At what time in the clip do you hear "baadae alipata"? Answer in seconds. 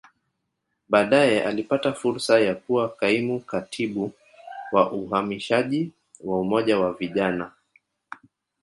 0.89-1.93